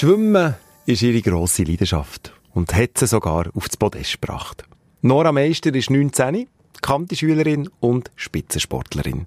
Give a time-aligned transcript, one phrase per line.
[0.00, 0.54] Schwimmen
[0.86, 4.64] ist ihre grosse Leidenschaft und hat sie sogar auf das Podest gebracht.
[5.02, 6.48] Nora Meister ist 19,
[6.80, 9.26] Kanti-Schülerin und Spitzensportlerin.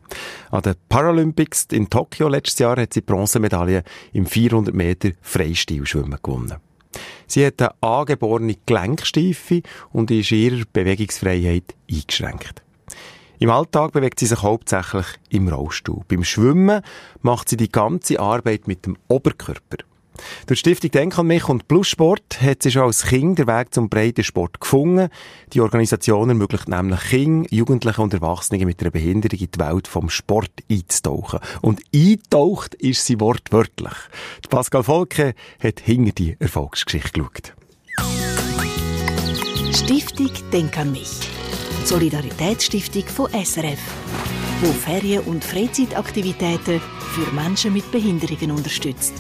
[0.50, 3.84] An den Paralympics in Tokio letztes Jahr hat sie Bronzemedaille
[4.14, 6.58] im 400 Meter Freistilschwimmen gewonnen.
[7.28, 9.62] Sie hat eine angeborene Gelenkstiefe
[9.92, 12.64] und ist ihrer Bewegungsfreiheit eingeschränkt.
[13.38, 16.02] Im Alltag bewegt sie sich hauptsächlich im Rollstuhl.
[16.08, 16.82] Beim Schwimmen
[17.22, 19.78] macht sie die ganze Arbeit mit dem Oberkörper.
[20.46, 23.74] Durch die Stiftung Denk an mich und Plussport hat sie schon als Kind den Weg
[23.74, 25.10] zum Breitensport gefunden.
[25.54, 30.10] Die Organisation ermöglicht nämlich Kinder, Jugendliche und Erwachsene mit einer Behinderung in die Welt vom
[30.10, 31.40] Sport einzutauchen.
[31.62, 33.94] Und eintaucht ist sie wortwörtlich.
[34.50, 37.54] Pascal Volke hat hinter die Erfolgsgeschichte geschaut.
[39.76, 41.10] Stiftung Denk an mich.
[41.86, 43.80] Solidaritätsstiftung von SRF,
[44.62, 46.80] wo Ferien- und Freizeitaktivitäten
[47.14, 49.14] für Menschen mit Behinderungen unterstützt.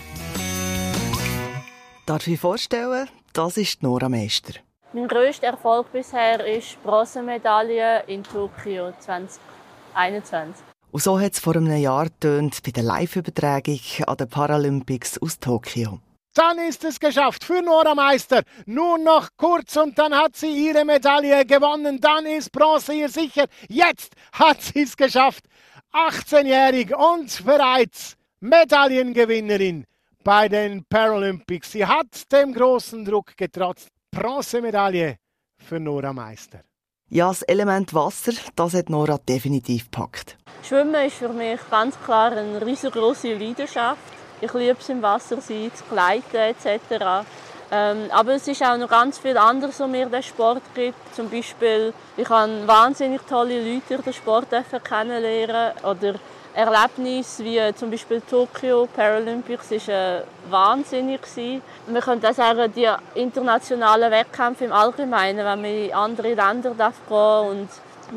[2.05, 4.59] Darf ich vorstellen, das ist Nora Meister.
[4.91, 10.65] Mein grösster Erfolg bisher ist die Bronzemedaille in Tokio 2021.
[10.91, 15.39] Und so hat es vor einem Jahr tönt bei der Live-Übertragung an den Paralympics aus
[15.39, 16.01] Tokio.
[16.33, 18.43] Dann ist es geschafft für Nora Meister.
[18.65, 22.01] Nur noch kurz und dann hat sie ihre Medaille gewonnen.
[22.01, 23.45] Dann ist Bronze ihr sicher.
[23.69, 25.45] Jetzt hat sie es geschafft.
[25.93, 29.85] 18-jährig und bereits Medaillengewinnerin
[30.23, 31.71] bei den Paralympics.
[31.71, 33.89] Sie hat dem großen Druck getrotzt.
[34.11, 35.17] Bronzemedaille
[35.57, 36.61] für Nora Meister.
[37.09, 40.37] Ja, das Element Wasser, das hat Nora definitiv gepackt.
[40.63, 44.01] Schwimmen ist für mich ganz klar eine riesengroße Leidenschaft.
[44.41, 47.25] Ich liebe es im Wasser sein, zu gleiten etc.
[47.71, 51.15] Ähm, aber es ist auch noch ganz viel anderes, was mir den Sport gibt.
[51.15, 54.47] Zum Beispiel, ich habe wahnsinnig tolle Leute durch den Sport
[54.83, 56.15] kennenlernen oder
[56.55, 61.61] Erlebnis wie zum Beispiel Tokio Paralympics ist äh, wahnsinnig gewesen.
[61.87, 66.95] Wir können auch sagen, die internationalen Wettkämpfe im Allgemeinen, wenn man in andere Länder darf
[67.07, 67.69] gehen und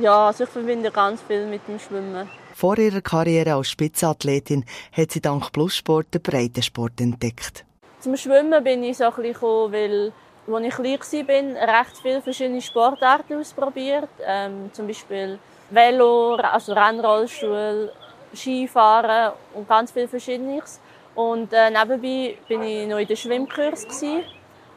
[0.02, 2.28] ja, also ich verbinde ganz viel mit dem Schwimmen.
[2.54, 7.64] Vor ihrer Karriere als Spitzenathletin hat sie dank Plussport den Breitensport entdeckt.
[8.00, 10.12] Zum Schwimmen bin ich so ein bisschen gekommen, weil
[10.46, 10.74] als ich
[11.08, 14.08] klein war, recht viele verschiedene Sportarten ausprobiert.
[14.24, 15.38] Ähm, zum Beispiel
[15.70, 17.90] Velo, also Rennrollstuhl,
[18.34, 20.80] Skifahren und ganz viel Verschiedenes.
[21.14, 24.24] Und äh, nebenbei bin ich noch in der Schwimmkurs gewesen.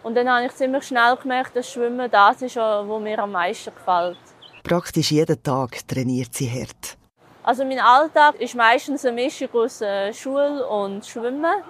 [0.04, 3.74] und dann habe ich ziemlich schnell gemerkt, dass Schwimmen das ist, was mir am meisten
[3.76, 4.18] gefällt.
[4.64, 6.98] Praktisch jeden Tag trainiert sie hart.
[7.44, 11.64] Also mein Alltag ist meistens eine Mischung aus äh, Schule und Schwimmen.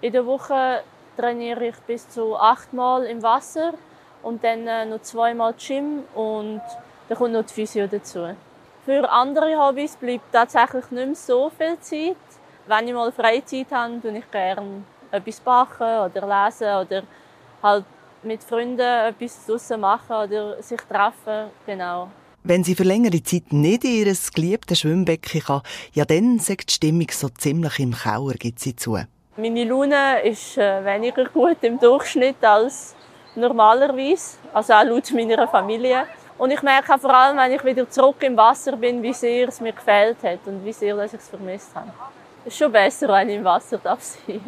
[0.00, 0.82] In der Woche
[1.16, 3.74] trainiere ich bis zu achtmal im Wasser
[4.22, 6.60] und dann äh, noch zweimal Gym und
[7.08, 8.34] dann kommt noch die Physio dazu.
[8.84, 12.16] Für andere Hobbys bleibt tatsächlich nicht mehr so viel Zeit.
[12.66, 17.02] Wenn ich mal Freizeit habe, tue ich gerne etwas backen oder lesen oder
[17.62, 17.84] halt
[18.22, 21.50] mit Freunden etwas draussen machen oder sich treffen.
[21.64, 22.10] Genau.
[22.42, 25.62] Wenn sie für längere Zeit nicht in ihr geliebtes Schwimmbecken kann,
[25.94, 28.98] ja dann sagt die Stimmung so ziemlich im Kauer, gibt sie zu.
[29.38, 32.94] Meine Laune ist äh, weniger gut im Durchschnitt als
[33.34, 36.04] normalerweise, also auch laut meiner Familie.
[36.36, 39.48] Und ich merke auch vor allem, wenn ich wieder zurück im Wasser bin, wie sehr
[39.48, 41.92] es mir gefällt hat und wie sehr dass ich es vermisst habe.
[42.44, 44.40] Es ist schon besser, wenn ich im Wasser darf sein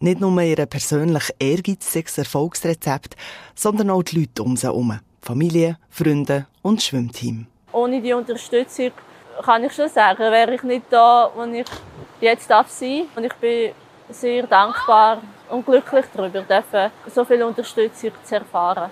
[0.00, 3.16] Nicht nur ihr persönlich ehrgeiziges Erfolgsrezept,
[3.54, 5.00] sondern auch die Leute um sie herum.
[5.22, 7.46] Familie, Freunde und Schwimmteam.
[7.72, 8.92] Ohne die Unterstützung
[9.42, 11.66] kann ich schon sagen, wäre ich nicht da, wo ich
[12.20, 13.04] jetzt darf sein.
[13.16, 13.72] Und ich bin
[14.10, 16.44] sehr dankbar und glücklich darüber,
[17.06, 18.90] so viel Unterstützung zu erfahren.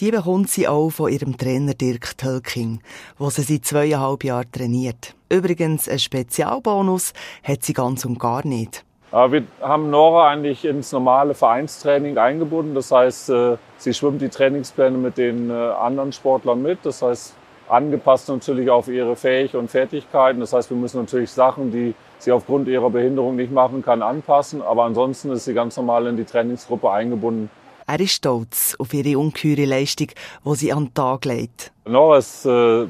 [0.00, 2.78] Die bekommt sie auch von ihrem Trainer Dirk Tölking,
[3.18, 5.16] wo sie seit zweieinhalb Jahren trainiert.
[5.28, 8.84] Übrigens, ein Spezialbonus hat sie ganz und gar nicht.
[9.10, 12.76] Wir haben Nora eigentlich ins normale Vereinstraining eingebunden.
[12.76, 16.78] Das heißt, äh, sie schwimmt die Trainingspläne mit den äh, anderen Sportlern mit.
[16.84, 17.34] Das heißt,
[17.68, 20.38] angepasst natürlich auf ihre Fähigkeiten und Fertigkeiten.
[20.38, 24.62] Das heißt, wir müssen natürlich Sachen, die sie aufgrund ihrer Behinderung nicht machen kann, anpassen.
[24.62, 27.50] Aber ansonsten ist sie ganz normal in die Trainingsgruppe eingebunden.
[27.90, 30.08] Er ist stolz auf ihre ungeheure Leistung,
[30.44, 31.72] die sie an den Tag legt.
[31.86, 32.88] Nora ist äh, eine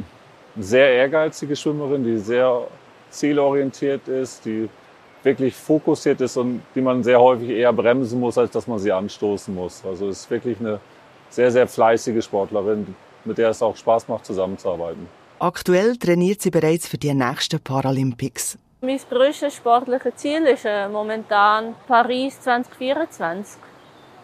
[0.57, 2.67] sehr ehrgeizige Schwimmerin, die sehr
[3.09, 4.69] zielorientiert ist, die
[5.23, 8.91] wirklich fokussiert ist und die man sehr häufig eher bremsen muss, als dass man sie
[8.91, 9.85] anstoßen muss.
[9.85, 10.81] Also es ist wirklich eine
[11.31, 15.07] sehr, sehr fleißige Sportlerin, mit der es auch Spaß macht, zusammenzuarbeiten.
[15.39, 18.59] Aktuell trainiert sie bereits für die nächsten Paralympics.
[18.81, 23.61] Mein grösstes sportliches Ziel ist äh, momentan Paris 2024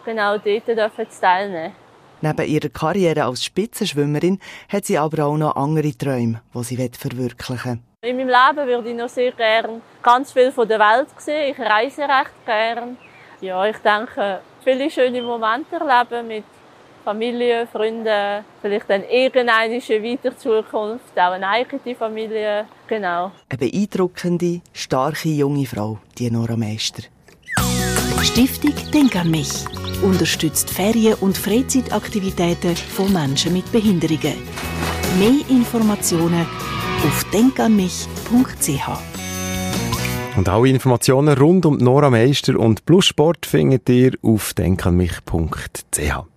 [0.05, 1.73] genau dort dürfen sie teilnehmen.
[2.21, 7.83] Neben ihrer Karriere als Spitzenschwimmerin hat sie aber auch noch andere Träume, die sie verwirklichen
[8.01, 8.09] will.
[8.09, 11.51] In meinem Leben würde ich noch sehr gerne ganz viel von der Welt sehen.
[11.51, 12.95] Ich reise recht gerne.
[13.41, 16.43] Ja, ich denke, viele schöne Momente erleben mit
[17.03, 23.31] Familie, Freunde, vielleicht dann irgendeine weitere Zukunft, auch eine eigene Familie, genau.
[23.47, 27.03] Eine beeindruckende, starke junge Frau, die Nora Meister.
[28.23, 29.65] Stiftung Denk an mich
[30.05, 34.35] unterstützt Ferien- und Freizeitaktivitäten von Menschen mit Behinderungen.
[35.17, 36.45] Mehr Informationen
[37.03, 38.89] auf denkanmich.ch.
[40.37, 46.34] Und alle Informationen rund um Nora Meister und Plussport findet ihr auf denkanmich.ch.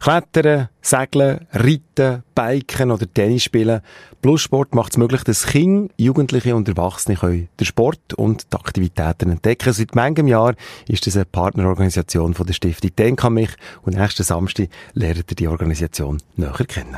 [0.00, 3.80] Klettern, Segeln, Reiten, Biken oder Tennis spielen.
[4.22, 9.30] Plussport macht es möglich, dass Kinder, Jugendliche und Erwachsene können den Sport und die Aktivitäten
[9.30, 9.72] entdecken.
[9.72, 10.54] Seit manchem Jahr
[10.88, 13.50] ist das eine Partnerorganisation von der Stiftung Denk an mich
[13.82, 16.88] und nächsten Samstag lernt ihr die Organisation näher kennen.